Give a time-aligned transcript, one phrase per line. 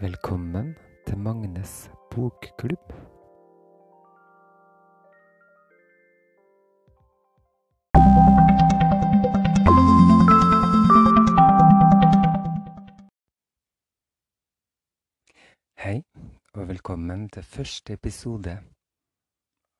[0.00, 2.92] Velkommen til Magnes bokklubb.
[15.76, 16.02] Hei,
[16.54, 18.56] og velkommen til første episode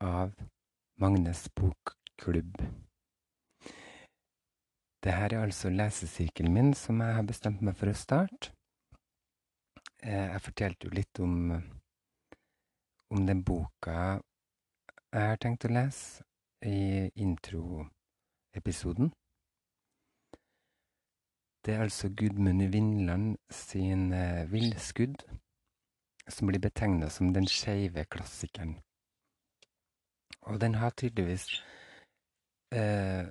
[0.01, 0.37] av
[1.01, 2.61] Magnes bokklubb.
[5.01, 8.60] Dette er altså lesesirkelen min som jeg har bestemt meg for å starte.
[10.03, 11.53] Eh, jeg fortalte jo litt om,
[13.11, 14.21] om den boka
[15.11, 16.23] jeg har tenkt å lese
[16.65, 19.11] i introepisoden.
[21.67, 25.27] Det er altså Gudmund Vindland sin eh, Villskudd
[26.31, 28.79] som blir betegna som den skeive klassikeren.
[30.49, 31.49] Og den har tydeligvis
[32.73, 33.27] eh,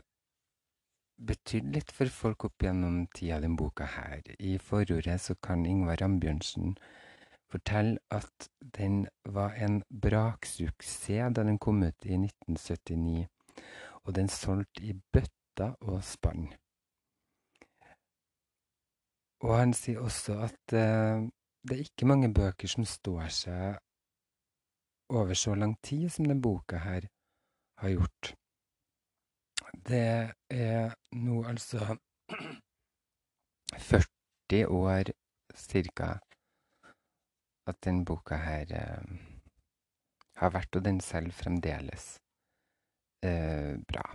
[1.20, 4.22] betydd litt for folk opp gjennom tida, den boka her.
[4.40, 6.78] I forordet så kan Ingvar Ambjørnsen
[7.50, 13.28] fortelle at den var en braksuksess da den kom ut i 1979,
[14.06, 16.50] og den solgte i bøtter og spann.
[19.40, 21.28] Og han sier også at uh,
[21.64, 23.80] det er ikke mange bøker som står seg
[25.10, 27.08] over så lang tid som denne boka her
[27.82, 28.34] har gjort.
[29.74, 31.98] Det er nå altså
[33.78, 35.12] 40 år
[35.56, 36.18] cirka
[37.70, 39.04] at den boka her eh,
[40.42, 42.18] har vært, og den selger fremdeles
[43.24, 44.06] eh, bra.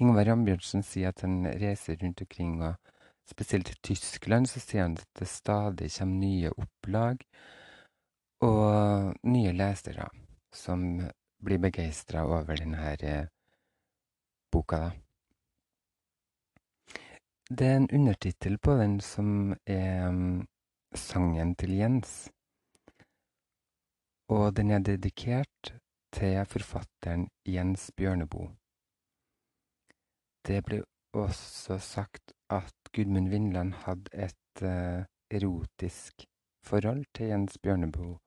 [0.00, 2.76] Ingvar Ambjørnsen sier at han reiser rundt omkring og
[3.30, 7.20] Spesielt i Tyskland så sier han at det stadig kommer nye opplag
[8.42, 10.08] og nye lesere
[10.54, 10.82] som
[11.44, 13.28] blir begeistra over denne eh,
[14.50, 14.90] boka, da.
[17.50, 20.46] Det er en undertittel på den som er um,
[20.94, 22.30] 'Sangen til Jens'.
[24.28, 25.74] Og den er dedikert
[26.12, 28.56] til forfatteren Jens Bjørneboe.
[30.46, 36.24] Det ble også sagt at Gudmund Vindland hadde et uh, erotisk
[36.62, 38.18] forhold til Jens Bjørneboe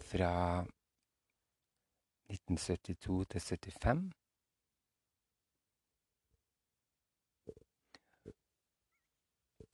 [0.00, 0.60] fra
[2.30, 4.19] 1972 til 75.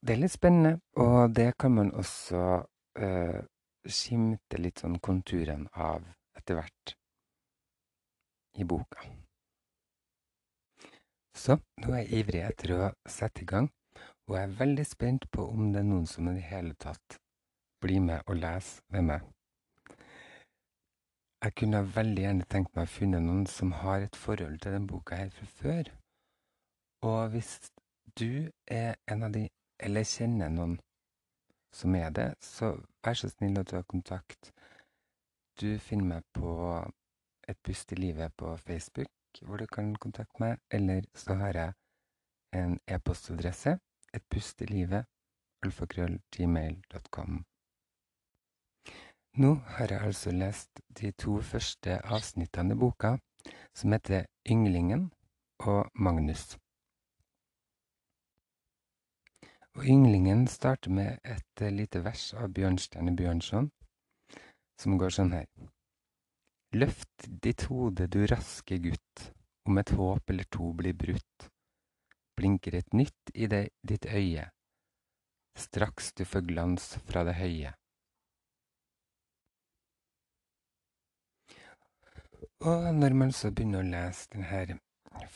[0.06, 2.40] Det er litt spennende, og det kan man også
[3.02, 3.38] uh,
[3.82, 6.04] skimte litt sånn konturen av
[6.38, 6.92] etter hvert
[8.54, 9.02] i boka.
[11.34, 13.66] Så nå er jeg ivrig etter å sette i gang,
[14.28, 17.18] og jeg er veldig spent på om det er noen som i det hele tatt
[17.82, 19.26] blir med og leser med meg.
[21.42, 24.90] Jeg kunne veldig gjerne tenkt meg å finne noen som har et forhold til denne
[24.90, 25.92] boka her fra før.
[27.10, 27.52] Og hvis
[28.18, 30.78] du er en av de, eller kjenner noen
[31.72, 32.72] som er det, så
[33.04, 34.52] vær så snill å ta kontakt.
[35.60, 36.52] Du finner meg på
[37.46, 39.06] Et pust i livet på Facebook
[39.46, 41.74] hvor du kan kontakte meg, eller så har jeg
[42.58, 43.76] en e-postadresse,
[44.12, 45.06] et pust i livet,
[45.62, 47.44] alfakrøll.gmail.com.
[49.36, 53.16] Nå har jeg altså lest de to første avsnittene i boka,
[53.76, 55.10] som heter Ynglingen
[55.58, 56.56] og Magnus.
[59.76, 63.66] Og Ynglingen starter med et lite vers av Bjørnstjerne Bjørnson,
[64.80, 65.48] som går sånn her.
[66.80, 69.26] Løft ditt hode, du raske gutt,
[69.68, 71.48] om et håp eller to blir brutt.
[72.40, 74.46] Blinker et nytt i det, ditt øye,
[75.60, 77.74] straks du får glans fra det høye.
[82.64, 84.78] Og når man så begynner å lese denne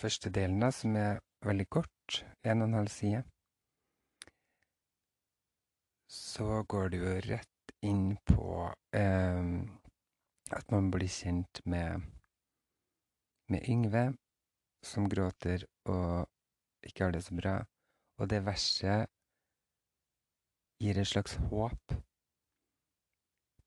[0.00, 3.22] første delen, som er veldig kort, en og en halv side,
[6.10, 8.66] så går det jo rett inn på
[8.98, 9.50] eh,
[10.50, 12.02] at man blir kjent med,
[13.46, 14.08] med Yngve,
[14.82, 16.26] som gråter og
[16.86, 17.54] ikke har det så bra.
[18.18, 19.06] Og det verset
[20.82, 21.94] gir et slags håp.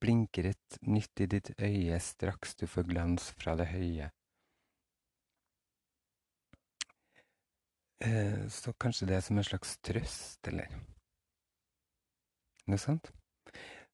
[0.04, 4.10] Blinker et nytt i ditt øye straks du får glans fra det høye.
[8.04, 10.68] Eh, så kanskje det er som en slags trøst, eller
[12.70, 13.12] noe sant?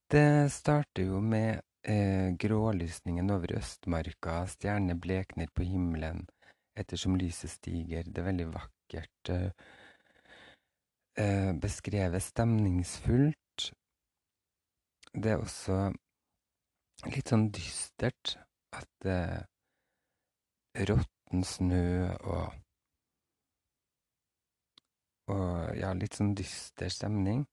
[0.09, 6.25] Det starter jo med eh, grålysningen over Østmarka, stjernene blekner på himmelen
[6.79, 8.07] ettersom lyset stiger.
[8.07, 9.51] Det er veldig vakkert eh,
[11.21, 13.69] eh, beskrevet, stemningsfullt.
[15.13, 15.77] Det er også
[17.09, 18.35] litt sånn dystert
[18.75, 19.19] at det
[20.79, 21.85] er råtten snø
[22.23, 22.57] og
[25.29, 27.43] Og ja, litt sånn dyster stemning.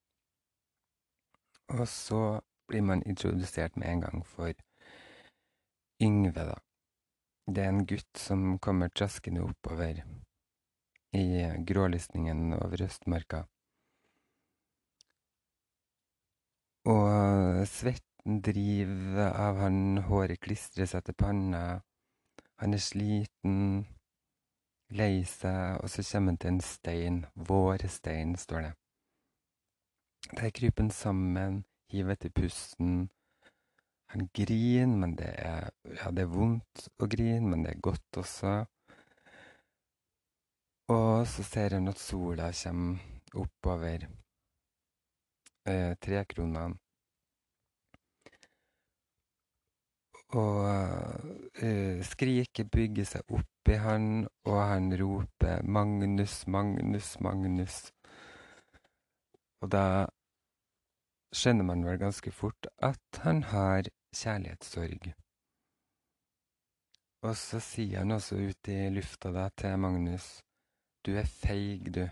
[1.75, 2.21] Og så
[2.67, 4.53] blir man introdusert med en gang for
[6.01, 6.55] Yngve, da.
[7.47, 10.03] Det er en gutt som kommer traskende oppover
[11.15, 11.27] i
[11.67, 13.43] grålysningen over Østmarka.
[16.87, 21.63] Og svetten driver av han, håret klistrer seg til panna,
[22.61, 23.85] han er sliten,
[24.95, 28.73] lei seg, og så kommer han til en stein, vårstein, står det.
[30.31, 33.09] Der kryper han sammen, hiver etter pusten.
[34.11, 38.19] Han griner, men det er ja, det er vondt å grine, men det er godt
[38.23, 38.53] også.
[40.95, 42.99] Og så ser han at sola kommer
[43.35, 44.07] oppover
[45.67, 46.77] eh, trekronene.
[50.35, 50.63] Og
[51.63, 57.91] eh, skriket bygger seg opp i han, og han roper 'Magnus, Magnus, Magnus'.
[59.61, 59.85] Og da
[61.35, 65.13] skjønner man vel ganske fort at han har kjærlighetssorg.
[67.25, 70.37] Og så sier han også ut i lufta da til Magnus,
[71.05, 72.05] du er feig, du.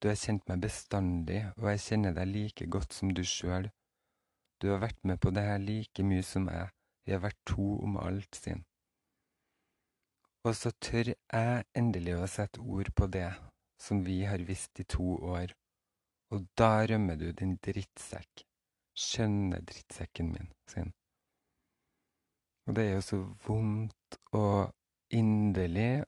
[0.00, 3.68] Du har kjent meg bestandig, og jeg kjenner deg like godt som du sjøl.
[4.60, 6.70] Du har vært med på det her like mye som jeg,
[7.04, 8.64] vi har vært to om alt, sin.
[10.48, 13.28] Og så tør jeg endelig å sette ord på det
[13.80, 15.52] som vi har visst i to år.
[16.30, 18.44] Og da rømmer du, din drittsekk.
[18.94, 20.92] Skjønne drittsekken min, han.
[22.68, 24.70] Og det er jo så vondt og
[25.10, 26.04] inderlig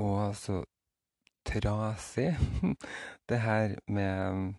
[0.00, 0.62] og så
[1.48, 2.30] trasig,
[3.28, 4.54] det her med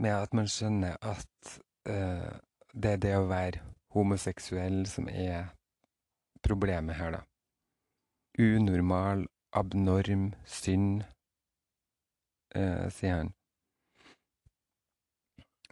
[0.00, 2.38] Med at man skjønner at uh,
[2.72, 3.60] det er det å være
[3.92, 5.50] homoseksuell som er
[6.40, 7.20] problemet her, da.
[8.40, 11.02] Unormal, abnorm, synd
[12.54, 13.34] sier han.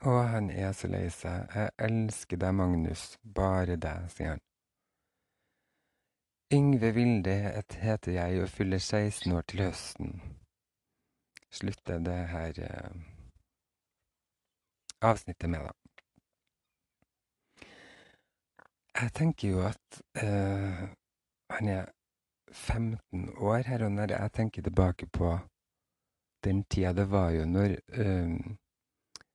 [0.06, 1.48] Å, han er så lei seg.
[1.54, 4.44] Jeg elsker deg, Magnus, bare deg, sier han.
[6.54, 7.34] Yngve Vilde
[7.82, 10.14] heter jeg og fyller 16 år til høsten.
[11.50, 12.94] Slutter det her eh,
[15.02, 15.75] avsnittet med, da.
[19.02, 20.88] Jeg tenker jo at eh,
[21.52, 21.84] han er
[22.52, 25.38] 15 år her, og når jeg tenker tilbake på
[26.44, 28.35] den tida det var jo når uh,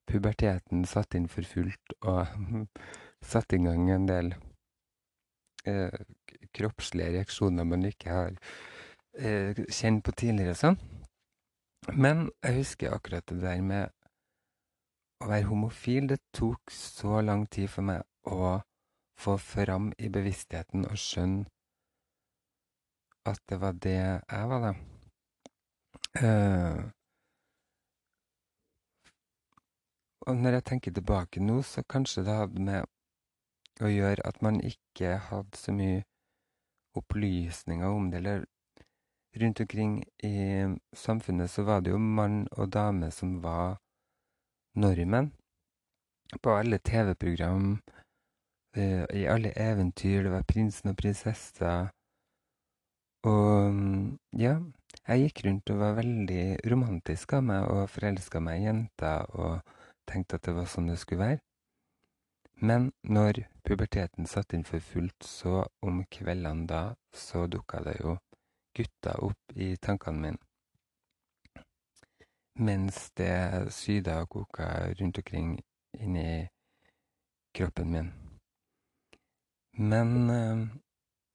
[0.09, 2.27] puberteten satte inn for fullt og
[3.31, 4.33] satte i gang en del
[5.67, 5.99] uh,
[6.53, 10.79] kroppslige reaksjoner man ikke har uh, kjent på tidligere sånn.
[11.91, 13.91] Men jeg husker akkurat det der med
[15.23, 16.07] å være homofil.
[16.11, 18.61] Det tok så lang tid for meg å
[19.19, 21.49] få fram i bevisstheten og skjønne
[23.27, 24.73] at det var det jeg var, da.
[26.21, 26.89] Uh,
[30.27, 34.59] og når jeg tenker tilbake nå, så kanskje det hadde med å gjøre at man
[34.61, 36.03] ikke hadde så mye
[36.93, 38.45] opplysninger om det, eller
[39.41, 40.35] rundt omkring i
[40.93, 43.79] samfunnet så var det jo mann og dame som var
[44.77, 45.31] nordmenn.
[46.41, 47.73] På alle TV-program,
[48.77, 51.73] uh, i alle eventyr, det var prinsen og prinsessa,
[53.25, 53.81] og
[54.37, 54.55] ja.
[55.01, 59.73] Jeg gikk rundt og var veldig romantisk av meg og forelska meg i jenter og
[60.07, 61.41] tenkte at det var sånn det skulle være.
[62.63, 68.15] Men når puberteten satte inn for fullt, så om kveldene da, så dukka det jo
[68.77, 71.63] gutter opp i tankene mine.
[72.63, 74.69] Mens det syda og koka
[74.99, 75.57] rundt omkring
[75.99, 76.47] inni
[77.57, 78.11] kroppen min.
[79.73, 80.63] Men uh,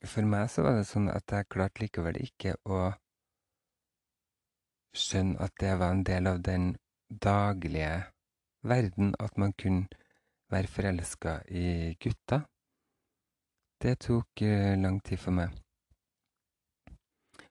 [0.07, 2.87] for meg så var det sånn at jeg klarte likevel ikke å
[4.97, 6.77] skjønne at det var en del av den
[7.09, 8.05] daglige
[8.63, 9.89] verden at man kunne
[10.51, 12.45] være forelska i gutter.
[13.83, 15.53] Det tok uh, lang tid for meg.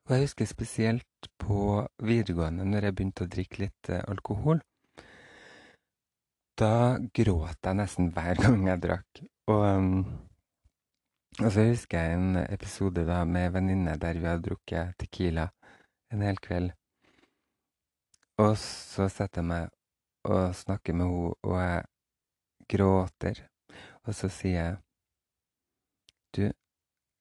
[0.07, 4.61] Og jeg husker spesielt på videregående, når jeg begynte å drikke litt uh, alkohol.
[6.57, 9.21] Da gråt jeg nesten hver gang jeg drakk.
[9.47, 10.01] Og, um,
[11.37, 15.47] og så husker jeg en episode da med venninne der vi hadde drukket Tequila
[16.11, 16.73] en hel kveld.
[18.37, 19.69] Og så setter jeg meg
[20.29, 21.85] og snakker med henne, og jeg
[22.69, 23.41] gråter.
[24.05, 24.75] Og så sier jeg,
[26.35, 26.43] du,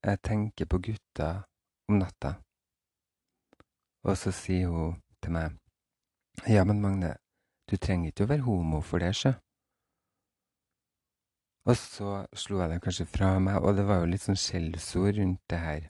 [0.04, 1.30] jeg tenker på gutta
[1.88, 2.36] om natta.
[4.06, 5.56] Og så sier hun til meg,
[6.46, 7.16] ja, men Magne,
[7.70, 9.32] du trenger ikke å være homo for det, sjø.
[11.66, 15.16] Og så slo jeg det kanskje fra meg, og det var jo litt sånn skjellsord
[15.18, 15.88] rundt det her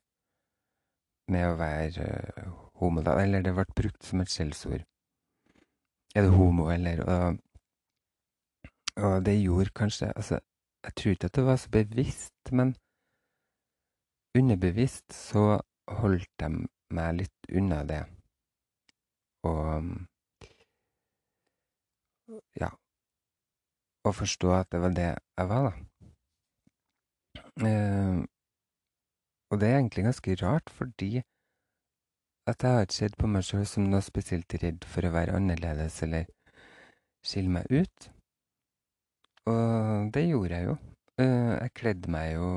[1.34, 2.06] med å være
[2.46, 3.18] uh, homo, da.
[3.20, 4.86] Eller det ble brukt som et skjellsord.
[6.16, 7.02] Er du homo, eller?
[7.12, 7.38] Og
[9.04, 10.40] Og det gjorde kanskje Altså,
[10.84, 12.76] jeg tror ikke at det var så bevisst, men
[14.38, 16.48] underbevisst så holdt de
[16.90, 18.02] meg litt unna det.
[19.42, 19.84] Og
[22.62, 22.70] ja.
[24.08, 25.72] Å forstå at det var det jeg var, da.
[27.68, 28.18] Eh,
[29.50, 31.22] og det er egentlig ganske rart, fordi
[32.46, 35.34] at jeg har ikke sett på meg sjøl som noe spesielt redd for å være
[35.38, 36.28] annerledes eller
[37.26, 38.08] skille meg ut.
[39.50, 40.76] Og det gjorde jeg jo.
[41.22, 42.50] Eh, jeg kledde meg jo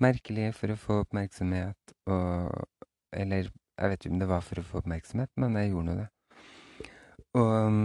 [0.00, 2.66] merkelig for å få oppmerksomhet, og
[3.12, 5.94] Eller jeg vet ikke om det var for å få oppmerksomhet, men jeg gjorde nå
[5.98, 6.08] det.
[7.40, 7.78] Og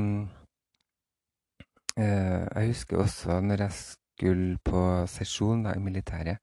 [1.97, 6.37] eh, jeg husker også når jeg skulle på sesjon da, i militæret,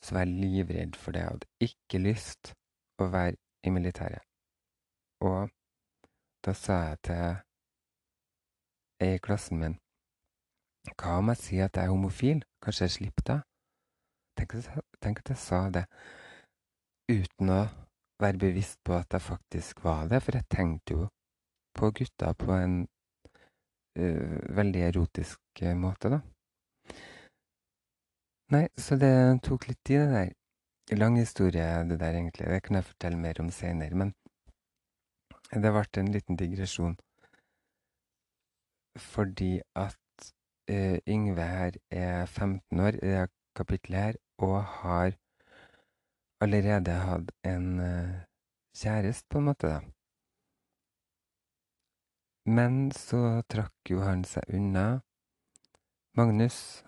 [0.00, 1.20] så var jeg livredd for det.
[1.20, 2.54] Jeg hadde ikke lyst
[2.98, 3.36] å være
[3.66, 4.22] i militæret.
[5.24, 5.50] Og
[6.44, 7.36] da sa jeg til
[9.02, 9.74] ei i klassen min
[10.96, 12.44] Hva om jeg sier at jeg er homofil?
[12.62, 13.40] Kanskje jeg slipper det?
[14.38, 14.54] Tenk
[15.02, 15.86] tenk at jeg sa det
[17.10, 17.62] uten å
[18.22, 21.08] være bevisst på at jeg faktisk var det, for jeg tenkte jo
[21.76, 22.78] på gutta på en
[23.98, 26.20] uh, veldig erotisk uh, måte, da.
[28.54, 29.12] Nei, så det
[29.42, 30.32] tok litt tid, det der.
[30.90, 32.46] Lang historie, det der, egentlig.
[32.46, 34.12] Det kan jeg fortelle mer om seinere, men
[35.50, 36.94] det ble en liten digresjon.
[38.96, 40.30] Fordi at
[40.70, 43.26] uh, Yngve her er 15 år i det
[43.56, 45.18] kapittelet her, og har
[46.40, 48.22] allerede hatt en uh,
[48.76, 49.80] kjæreste, på en måte, da.
[52.46, 55.00] Men så trakk jo han seg unna.
[56.14, 56.84] Magnus,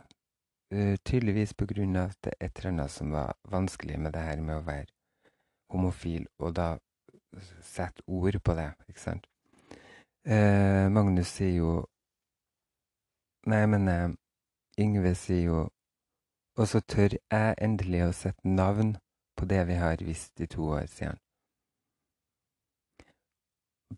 [0.75, 4.15] uh, tydeligvis på grunn av at det er et eller annet som var vanskelig med
[4.17, 4.87] det her med å være
[5.73, 6.69] homofil, og da
[7.63, 9.29] sette ord på det, ikke sant.
[10.29, 11.73] Uh, Magnus sier jo
[13.49, 14.17] Nei, men mener
[14.79, 15.61] Yngve sier jo
[16.59, 18.97] Og så tør jeg endelig å sette navn
[19.39, 21.21] på det vi har visst i to år, sier han.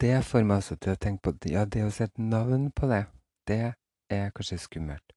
[0.01, 3.07] Det får meg også til å tenke på ja, det å sette navn på det,
[3.49, 3.73] det
[4.13, 5.17] er kanskje skummelt.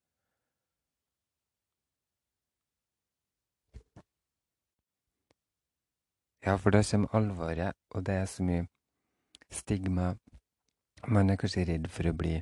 [6.46, 8.66] Ja, for da kommer alvoret, og det er så mye
[9.50, 10.14] stigma.
[11.08, 12.34] Man er kanskje redd for å bli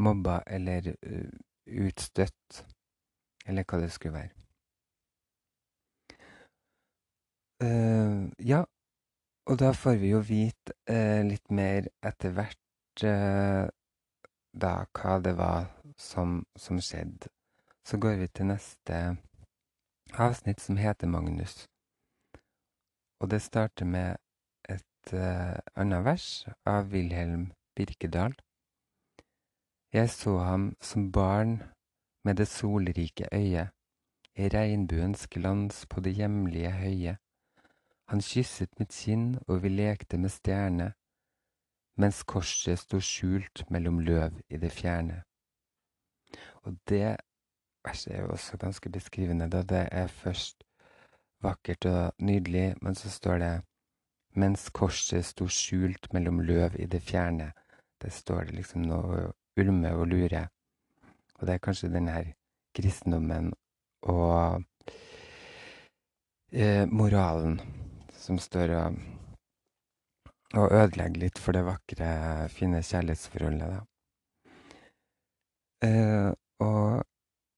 [0.00, 1.34] mobba eller uh,
[1.84, 2.62] utstøtt,
[3.46, 4.32] eller hva det skulle være.
[7.64, 8.62] Uh, ja,
[9.48, 12.60] og da får vi jo vite uh, litt mer etter hvert
[14.54, 15.64] da hva det var
[15.98, 17.28] som, som, skjedde.
[17.84, 19.00] Så går vi til neste
[20.14, 21.64] avsnitt, som heter Magnus.
[23.20, 24.16] Og det starter med
[24.68, 25.14] et
[25.76, 28.34] annet vers av Wilhelm Birkedal.
[29.92, 31.62] Jeg så ham som barn
[32.24, 33.70] med det solrike øyet,
[34.36, 37.16] i regnbuens glans på det hjemlige høye.
[38.10, 40.92] Han kysset mitt kinn, og vi lekte med stjerne,
[41.96, 45.22] mens korset sto skjult mellom løv i det fjerne.
[46.66, 47.16] Og det
[47.84, 50.64] verset er jo også ganske beskrivende, da det er først
[51.44, 53.52] vakkert og nydelig, men så står det
[54.34, 57.52] mens korset sto skjult mellom løv i det fjerne.
[58.02, 59.28] Det står det liksom noe
[59.60, 60.48] ulme og lure.
[61.38, 62.32] Og det er kanskje den her
[62.74, 63.52] kristendommen
[64.02, 64.64] og
[66.52, 67.60] eh, moralen
[68.18, 68.98] som står og,
[70.54, 72.08] og ødelegger litt for det vakre,
[72.50, 73.80] fine kjærlighetsforholdet, da.
[75.84, 76.30] Eh,
[76.64, 77.04] og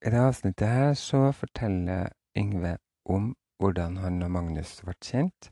[0.06, 5.50] i det avsnittet her så forteller Yngve om hvordan han og Magnus ble kjent.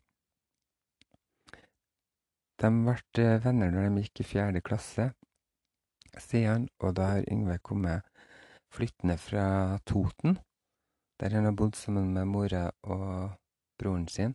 [2.60, 5.10] De ble venner når de gikk i fjerde klasse,
[6.14, 8.06] sier han, og da har Yngve kommet
[8.74, 9.46] flyttende fra
[9.86, 10.38] Toten,
[11.20, 13.34] der han har bodd sammen med mora og
[13.78, 14.34] broren sin.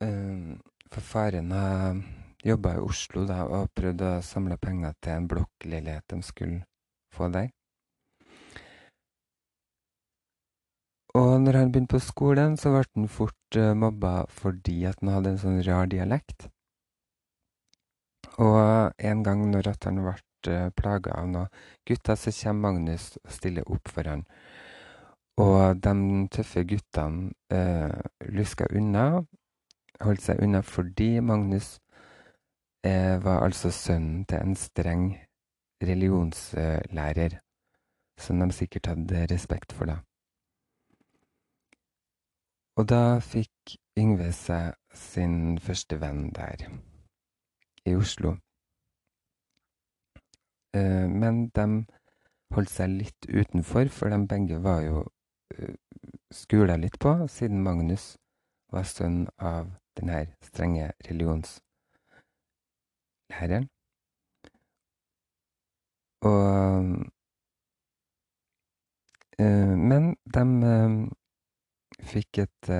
[0.00, 0.56] Eh,
[0.90, 2.00] for faren har
[2.44, 6.62] jobba i Oslo da, og prøvd å samle penger til en blokkleilighet de skulle
[7.14, 7.50] få der.
[11.18, 15.10] Og når han begynte på skolen, så ble han fort uh, mobba fordi at han
[15.14, 16.46] hadde en sånn rar dialekt.
[18.38, 21.50] Og en gang når han ble uh, plaga av noen
[21.88, 24.24] gutter, så kommer Magnus og stiller opp for han.
[25.40, 25.94] Og de
[26.30, 28.00] tøffe guttene uh,
[28.30, 29.24] luska unna,
[30.04, 31.78] holdt seg unna fordi Magnus
[32.84, 35.04] eh, var altså sønnen til en streng
[35.84, 37.38] religionslærer,
[38.20, 40.00] som de sikkert hadde respekt for, da.
[42.80, 46.64] Og da fikk Yngve seg sin første venn der,
[47.84, 48.40] i Oslo.
[50.72, 51.84] Men de
[52.56, 55.04] holdt seg litt utenfor, for de begge var jo
[56.32, 58.16] skula litt på, siden Magnus
[58.72, 59.68] var sønn av
[60.00, 63.68] den her strenge religionslæreren.
[66.24, 67.12] Og
[69.80, 70.50] Men dem
[72.10, 72.70] fikk et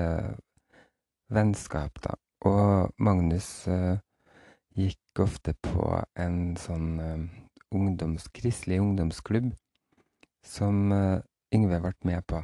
[1.30, 2.16] vennskap, da,
[2.48, 3.68] og Magnus
[4.76, 5.86] gikk ofte på
[6.18, 7.00] en sånn
[7.70, 9.52] ungdoms kristelig ungdomsklubb
[10.46, 10.90] som
[11.54, 12.42] Yngve ble med på,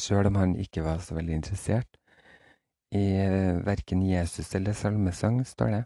[0.00, 2.00] sjøl om han ikke var så veldig interessert
[2.94, 3.06] i
[3.66, 5.82] verken Jesus eller salmesang, står det.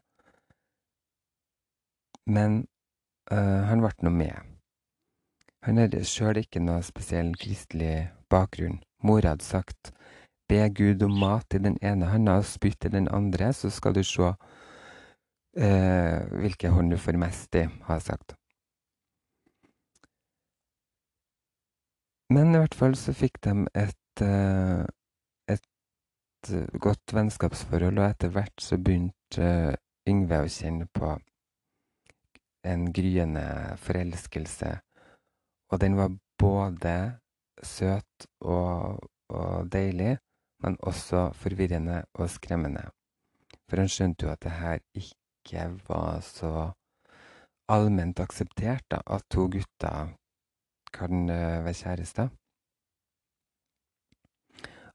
[2.29, 2.61] Men
[3.31, 4.37] han ble nå med.
[5.67, 8.79] Han hadde sjøl ikke noe spesiell kristelig bakgrunn.
[9.07, 9.93] Mora hadde sagt
[10.49, 13.95] be Gud om mat i den ene handa og spytt i den andre, så skal
[13.95, 14.33] du sjå
[15.59, 18.35] hvilken hånd du får mest i, har jeg sagt.
[22.31, 24.23] Men i hvert fall så fikk de et
[26.49, 29.77] et godt vennskapsforhold, og etter hvert så begynte
[30.09, 31.17] Yngve å kjenne på
[32.69, 34.71] en gryende forelskelse,
[35.73, 36.95] og den var både
[37.63, 38.99] søt og
[39.29, 40.19] og deilig,
[40.63, 42.83] men også forvirrende og skremmende.
[43.69, 46.71] For han skjønte jo at det her ikke var så
[47.69, 50.15] allment akseptert, da, at to gutter
[50.93, 52.29] kan være kjærester.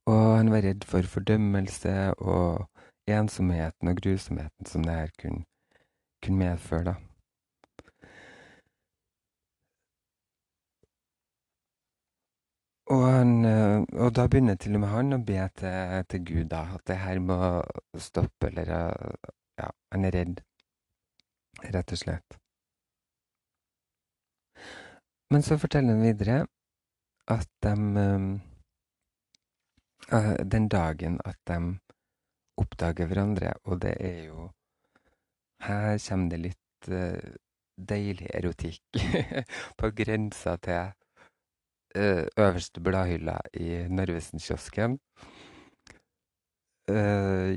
[0.10, 2.65] Og han var redd for fordømmelse og
[3.08, 5.43] ensomheten og grusomheten som det her kunne
[6.24, 6.96] kunne medføre, da.
[12.92, 16.66] Og han og da begynner til og med han å be til til Gud, da,
[16.75, 17.38] at det her må
[17.96, 18.74] stoppe, eller
[19.60, 20.42] ja, han er redd,
[21.63, 22.40] rett og slett.
[25.32, 26.42] Men så forteller han videre
[27.31, 28.42] at de
[30.51, 31.77] den dagen at de
[32.60, 34.50] oppdager hverandre, og det er jo
[35.64, 36.90] Her kommer det litt
[37.77, 39.00] deilig erotikk
[39.79, 40.92] på grensa til
[41.96, 45.00] øverste bladhylla i Narvesen-kiosken.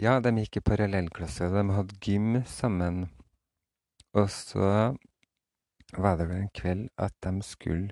[0.02, 3.06] Ja, de gikk i parallellklasse, og de hadde gym sammen.
[4.14, 4.96] Og så
[5.96, 7.90] var det vel en kveld at de skulle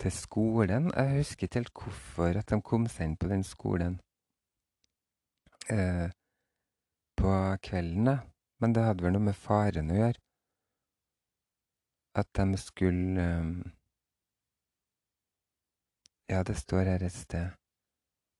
[0.00, 0.90] til skolen.
[0.96, 4.00] Jeg husker ikke helt hvorfor at de kom seg inn på den skolen
[7.22, 7.30] på
[7.62, 8.16] kvelden, da,
[8.60, 10.18] men det hadde vel noe med faren å gjøre.
[12.18, 13.26] At de skulle
[16.30, 17.50] Ja, det står her et sted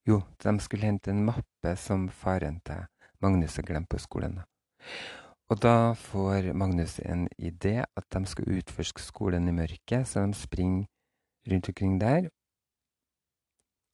[0.07, 2.85] Jo, de skulle hente en mappe som faren til
[3.23, 4.41] Magnus har glemt på skolen.
[5.51, 10.33] Og da får Magnus en idé, at de skal utforske skolen i mørket, så de
[10.35, 10.85] springer
[11.51, 12.27] rundt omkring der.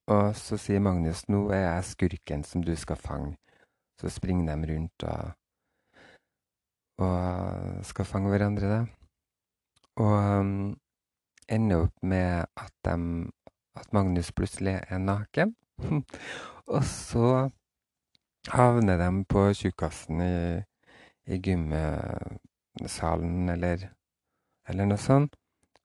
[0.09, 3.35] Og så sier Magnus nå er jeg skurken som du skal fange.
[4.01, 5.35] Så springer de rundt og
[6.99, 8.79] og skal fange hverandre, da.
[10.03, 10.25] Og
[11.49, 13.31] ender opp med at dem
[13.79, 15.55] at Magnus plutselig er naken.
[16.73, 17.49] Og så
[18.53, 20.33] havner de på tjukkasen i
[21.29, 23.77] i gymsalen eller
[24.69, 25.35] eller noe sånt,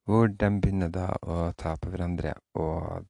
[0.05, 3.05] hvor de begynner da å ta på hverandre, og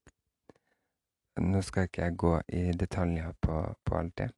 [1.44, 4.30] nå skal ikke jeg gå i detaljer på på alt det,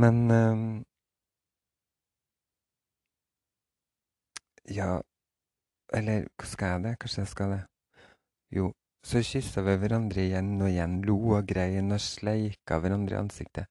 [0.00, 0.16] men
[4.74, 5.00] Ja,
[5.92, 6.98] eller skal jeg det?
[7.00, 7.62] Kanskje jeg skal det?
[8.56, 8.72] Jo,
[9.04, 13.66] så kyssa vi hverandre igjen og igjen, lo og grein og sleika hverandre i ansiktet.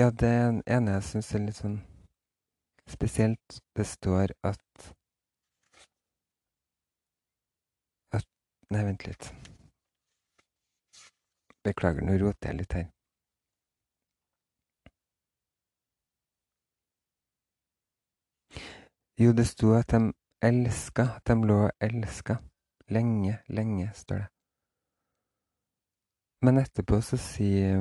[0.00, 0.30] Ja, det
[0.76, 1.80] ene jeg syns er litt sånn
[2.88, 4.94] spesielt, det står at
[8.12, 8.26] at
[8.72, 9.28] Nei, vent litt.
[11.64, 12.88] Beklager, nå roter jeg litt her.
[19.20, 22.40] Jo, det sto at de elska, at de lå og elska.
[22.92, 24.28] Lenge, lenge, står det.
[26.44, 27.80] Men etterpå så sier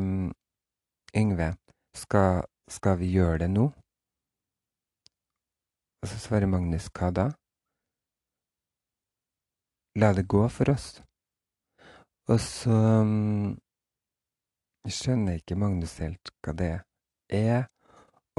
[1.18, 1.50] Yngve
[1.98, 3.66] skal skal vi gjøre det nå?
[6.04, 7.26] Og så svarer Magnus hva da?
[10.00, 10.88] La det gå for oss.
[12.32, 12.78] Og så
[14.90, 16.72] skjønner ikke Magnus helt hva det
[17.30, 17.68] er,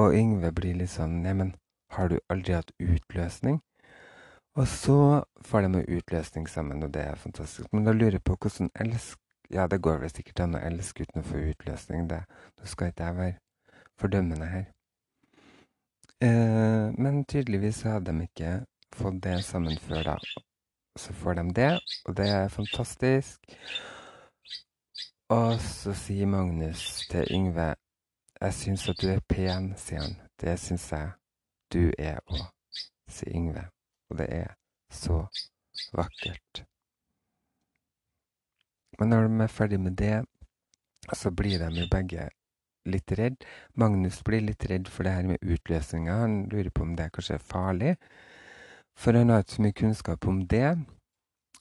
[0.01, 1.55] og Yngve blir litt sånn Neimen,
[1.95, 3.61] har du aldri hatt utløsning?
[4.55, 7.73] Og så får de noe utløsning sammen, og det er fantastisk.
[7.73, 9.19] Men da lurer jeg på hvordan elsk...
[9.51, 12.23] Ja, det går vel sikkert an å elske uten å få utløsning, det.
[12.59, 13.35] Nå skal ikke jeg være
[14.01, 14.65] fordømmende her.
[16.25, 18.55] Eh, men tydeligvis hadde de ikke
[18.95, 20.17] fått det sammen før da.
[20.99, 21.73] Så får de det,
[22.07, 23.53] og det er fantastisk.
[25.35, 27.75] Og så sier Magnus til Yngve
[28.41, 30.19] Jeg syns at du er pen, sier han.
[30.41, 31.11] Det syns jeg
[31.73, 32.47] du er òg,
[33.09, 33.69] sier Yngve.
[34.11, 34.55] Og det er
[34.93, 35.25] så
[35.97, 36.65] vakkert.
[38.99, 40.17] Men når de er ferdig med det,
[41.13, 42.29] så blir de jo begge
[42.89, 43.45] litt redd.
[43.81, 46.21] Magnus blir litt redd for det her med utløsninga.
[46.25, 47.95] Han lurer på om det kanskje er farlig.
[48.95, 50.69] For han har ikke så mye kunnskap om det.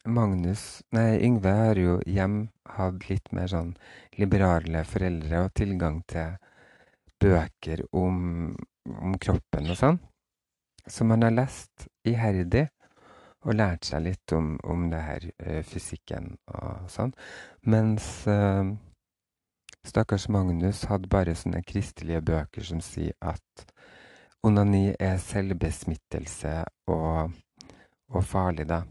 [0.04, 3.72] Magnus, nei, Yngve har jo hjem hatt litt mer sånn
[4.20, 6.36] liberale foreldre og tilgang til
[7.24, 8.52] bøker om,
[8.92, 10.02] om kroppen og sånn.
[10.90, 12.68] Som man har lest iherdig
[13.44, 17.14] og lært seg litt om, om det her uh, fysikken og sånn.
[17.68, 18.64] Mens uh,
[19.88, 23.66] stakkars Magnus hadde bare sånne kristelige bøker som sier at
[24.44, 26.56] onani er selvbesmittelse
[26.92, 27.36] og,
[28.12, 28.84] og farlig, da.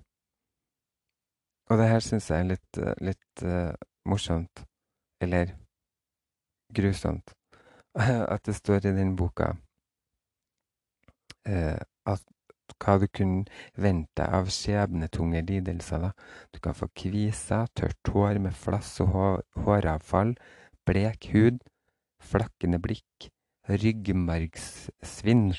[1.71, 3.73] Og det her syns jeg er litt, litt uh,
[4.09, 4.65] morsomt.
[5.23, 5.53] Eller
[6.75, 7.33] grusomt.
[8.35, 9.53] At det står i den boka
[11.47, 12.25] at
[12.83, 13.45] hva du kunne
[13.77, 15.99] vente av skjebnetunge lidelser.
[15.99, 16.13] da.
[16.53, 20.37] Du kan få kviser, tørt hår med flass og håravfall,
[20.87, 21.61] blek hud,
[22.23, 23.31] flakkende blikk,
[23.69, 25.53] ryggmargssvinn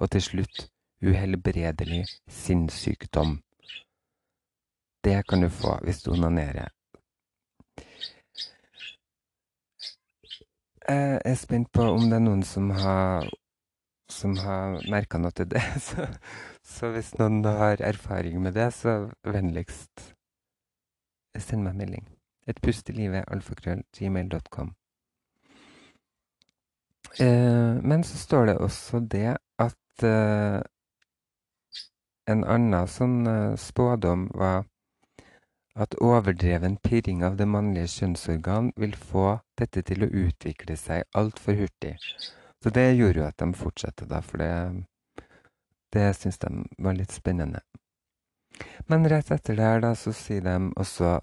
[0.00, 0.68] og til slutt
[1.04, 3.40] uhelbredelig sinnssykdom.
[5.04, 6.70] Det kan du få hvis du onanerer.
[10.88, 13.28] Jeg er spent på om det er noen som har,
[14.10, 15.62] som har merka noe til det.
[15.86, 16.08] Så,
[16.64, 20.14] så, hvis noen har erfaring med det, så vennligst
[21.38, 22.06] send meg melding.
[22.48, 24.74] Et pust i livet, alfakrøll, gmail.com.
[27.20, 30.60] Eh, men så står det også det at eh,
[32.32, 34.64] en annen sånn eh, spådom var
[35.74, 41.58] at overdreven pirring av det mannlige kjønnsorgan vil få dette til å utvikle seg altfor
[41.58, 41.96] hurtig.
[42.64, 45.26] Så det gjorde jo at de fortsatte, da, for det,
[45.92, 47.60] det syntes de var litt spennende.
[48.88, 51.18] Men rett etter det her, da, så sier de også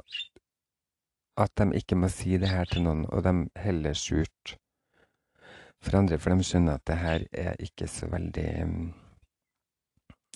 [1.41, 4.53] at de ikke må si det her til noen, og de heller skjult
[5.81, 8.51] for andre, for de skjønner at det her er ikke så veldig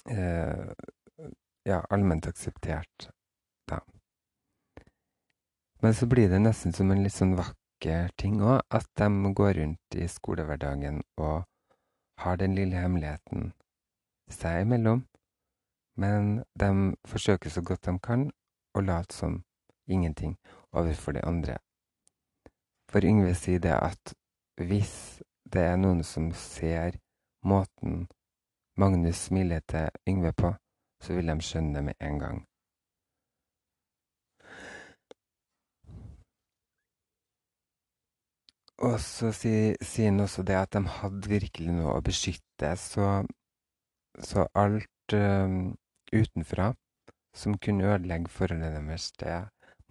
[0.10, 0.72] eh,
[1.70, 3.12] ja, allment akseptert,
[3.70, 3.78] da.
[5.86, 9.54] Men så blir det nesten som en litt sånn vakker ting òg, at de går
[9.60, 11.44] rundt i skolehverdagen og
[12.18, 13.54] har den lille hemmeligheten
[14.30, 15.06] seg imellom.
[15.98, 18.32] Men de forsøker så godt de kan
[18.74, 19.44] å late som
[19.88, 20.38] ingenting
[20.72, 21.58] overfor de andre.
[22.92, 24.14] For Yngve sier det at
[24.56, 27.00] hvis det er noen som ser
[27.44, 28.08] måten
[28.78, 30.52] Magnus smiler til Yngve på,
[31.02, 32.42] så vil de skjønne det med en gang.
[38.84, 43.24] Og så sier, sier han også det at de hadde virkelig noe å beskytte, så,
[44.20, 45.78] så alt um,
[46.12, 46.74] utenfra
[47.36, 49.38] som kunne ødelegge forholdet deres, det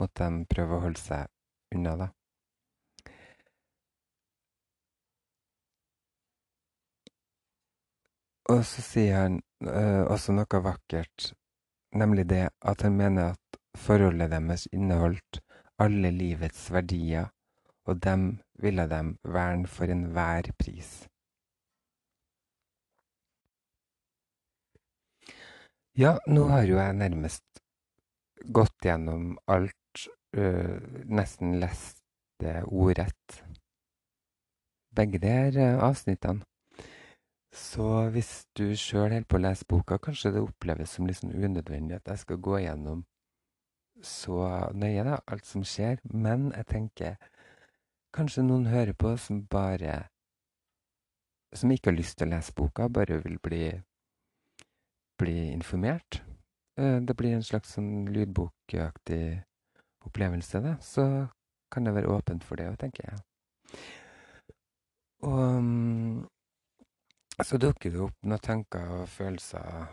[0.01, 1.33] måtte de prøve å holde seg
[1.77, 2.11] unna, da.
[8.53, 11.31] Og så sier han uh, også noe vakkert,
[11.97, 15.41] nemlig det at han mener at forholdet deres inneholdt
[15.81, 17.33] alle livets verdier
[17.89, 21.09] og dem ville dem verne for enhver pris.
[25.95, 27.61] Ja, nå har jo jeg nærmest
[28.51, 32.03] gått gjennom alt, øh, nesten lest
[32.43, 33.45] det ordrett.
[34.97, 36.43] Begge de her øh, avsnittene.
[37.55, 41.31] Så hvis du sjøl holder på å lese boka, kanskje det oppleves som litt sånn
[41.31, 43.05] unødvendig at jeg skal gå gjennom
[44.03, 47.15] så nøye da, alt som skjer, men jeg tenker
[48.15, 50.05] kanskje noen hører på som bare
[51.55, 53.69] Som ikke har lyst til å lese boka, bare vil bli,
[55.23, 56.19] bli informert.
[56.75, 59.27] Eh, det blir en slags sånn lydbokaktig
[60.03, 60.73] opplevelse, da.
[60.83, 61.05] Så
[61.71, 63.23] kan det være åpent for det òg, tenker jeg.
[65.31, 66.27] Og mm,
[67.43, 69.87] så dukker det opp noen tanker og følelser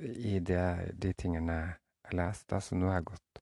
[0.00, 2.60] i det, de tingene jeg leste.
[2.60, 3.41] Så nå har jeg gått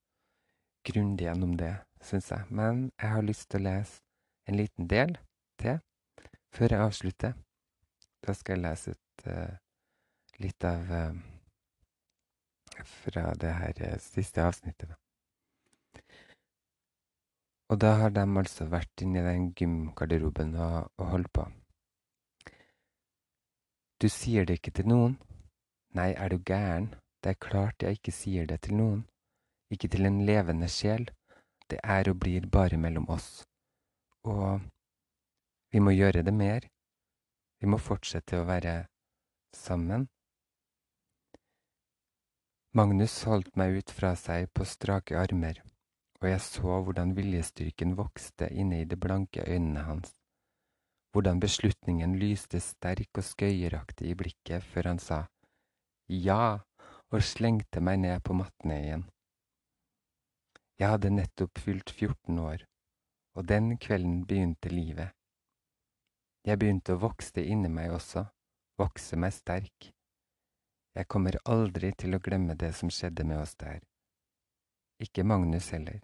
[0.86, 2.46] grundig gjennom det syns jeg.
[2.48, 4.00] Men jeg har lyst til å lese
[4.48, 5.16] en liten del
[5.60, 5.80] til
[6.54, 7.36] før jeg avslutter.
[8.24, 9.52] Da skal jeg lese ut uh,
[10.42, 11.20] litt av uh,
[13.04, 14.96] fra det her uh, siste avsnittet.
[17.70, 21.46] Og da har de altså vært inni den gymgarderoben og, og holdt på.
[24.00, 25.14] Du sier det ikke til noen?
[25.94, 26.88] Nei, er du gæren,
[27.22, 29.00] det er klart jeg ikke sier det til noen,
[29.70, 31.08] ikke til en levende sjel,
[31.70, 33.44] det er og blir bare mellom oss.
[34.26, 34.60] Og
[35.70, 36.66] vi må gjøre det mer,
[37.60, 38.74] vi må fortsette å være
[39.56, 40.08] sammen.
[42.74, 45.58] Magnus holdt meg ut fra seg på strake armer,
[46.20, 50.14] og jeg så hvordan viljestyrken vokste inne i de blanke øynene hans,
[51.10, 55.24] hvordan beslutningen lyste sterk og skøyeraktig i blikket før han sa
[56.10, 56.58] ja
[57.10, 59.04] og slengte meg ned på mattene igjen.
[60.80, 62.62] Jeg hadde nettopp fylt 14 år,
[63.36, 65.12] og den kvelden begynte livet.
[66.48, 68.22] Jeg begynte å vokse inni meg også,
[68.80, 69.90] vokse meg sterk.
[70.96, 73.84] Jeg kommer aldri til å glemme det som skjedde med oss der.
[75.04, 76.00] Ikke Magnus heller,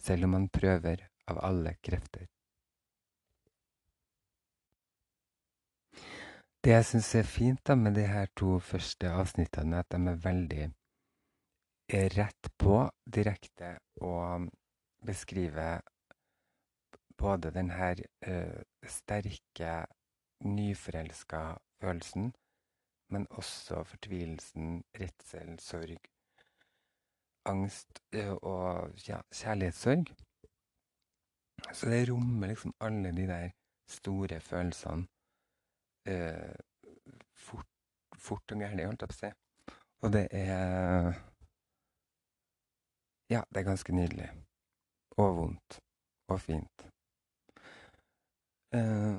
[0.00, 2.30] selv om han prøver av alle krefter.
[6.64, 10.00] Det jeg syns er fint da med de her to første avsnittene, er at de
[10.08, 10.66] er veldig
[11.90, 14.48] rett på, direkte, og
[15.06, 15.80] beskriver
[17.18, 19.86] både den her uh, sterke,
[20.44, 21.42] nyforelska
[21.82, 22.32] følelsen,
[23.10, 25.98] men også fortvilelsen, redsel, sorg,
[27.46, 30.06] angst uh, og ja, kjærlighetssorg.
[31.72, 33.50] Så det rommer liksom alle de der
[33.88, 35.06] store følelsene
[36.10, 36.54] uh,
[37.36, 37.68] fort,
[38.16, 39.32] fort og gærent, holdt jeg på å si.
[40.02, 41.12] Og det er
[43.32, 44.28] Ja, det er ganske nydelig.
[45.16, 45.80] Og vondt.
[46.28, 46.88] Og fint.
[48.74, 49.16] Eh,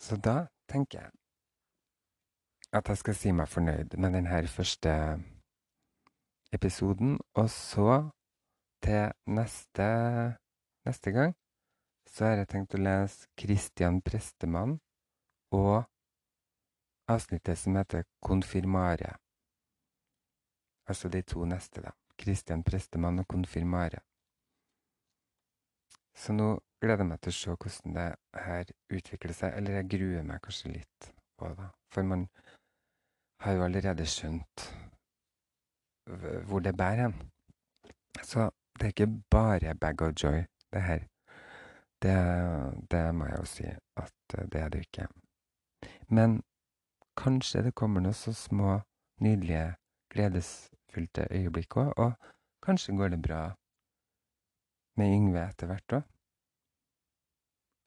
[0.00, 1.10] så da tenker jeg
[2.72, 4.92] at jeg skal si meg fornøyd med denne første
[6.52, 7.20] episoden.
[7.34, 8.10] Og så,
[8.82, 9.88] til neste,
[10.86, 11.36] neste gang,
[12.08, 14.78] så har jeg tenkt å lese Christian Prestemann
[15.52, 15.84] og
[17.08, 19.16] avsnittet som heter Konfirmare.
[20.88, 21.92] Altså de to neste, da.
[22.20, 24.00] Christian Prestemann og Konfirmare.
[26.18, 28.08] Så nå gleder jeg meg til å se hvordan det
[28.46, 29.54] her utvikler seg.
[29.58, 31.68] Eller jeg gruer meg kanskje litt òg, da.
[31.94, 32.26] For man
[33.44, 34.68] har jo allerede skjønt
[36.48, 37.30] hvor det bærer hen.
[38.24, 38.50] Så
[38.80, 41.06] det er ikke bare bag of joy, det her.
[42.02, 42.14] Det,
[42.90, 45.08] det må jeg jo si at det er det ikke.
[46.08, 46.42] Men
[47.18, 48.80] kanskje det kommer noen så små,
[49.20, 49.74] nydelige,
[50.88, 51.92] gledesfylte øyeblikk òg.
[51.96, 52.12] Og
[52.62, 53.54] kanskje går det bra
[54.96, 56.02] med Yngve etter hvert òg.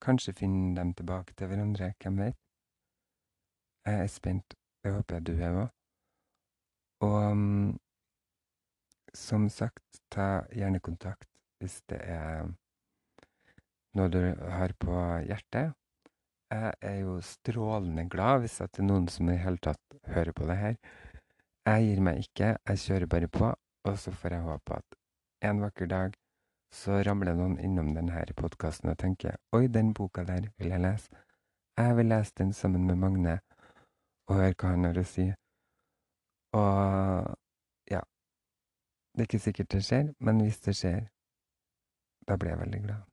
[0.01, 2.37] Kanskje finner dem tilbake til hverandre, hvem vet?
[3.85, 4.53] Jeg er spent.
[4.83, 5.69] Det håper jeg du er òg.
[7.01, 7.79] Og um,
[9.13, 11.27] som sagt, ta gjerne kontakt
[11.59, 12.49] hvis det er
[13.93, 14.95] noe du har på
[15.27, 15.73] hjertet.
[16.51, 20.47] Jeg er jo strålende glad hvis det er noen som i hele tatt hører på
[20.49, 20.75] det her.
[21.65, 23.51] Jeg gir meg ikke, jeg kjører bare på,
[23.85, 24.95] og så får jeg håpe at
[25.49, 26.15] en vakker dag
[26.73, 31.21] så ramler noen innom denne podkasten og tenker oi, den boka der vil jeg lese.
[31.77, 33.39] Jeg vil lese den sammen med Magne
[34.27, 35.27] og høre hva han har å si.
[36.57, 37.29] Og
[37.91, 38.01] ja
[39.13, 41.01] Det er ikke sikkert det skjer, men hvis det skjer,
[42.27, 43.07] da blir jeg veldig glad.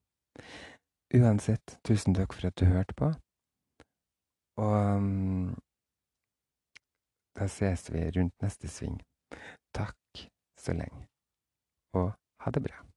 [1.21, 3.13] Uansett, tusen takk for at du hørte på.
[4.59, 5.57] Og um,
[7.39, 8.99] da ses vi rundt neste sving.
[9.75, 10.25] Takk
[10.59, 11.07] så lenge,
[11.95, 12.88] og ha det bra.